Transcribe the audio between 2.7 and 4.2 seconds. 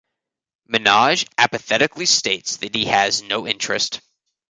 he has no interest.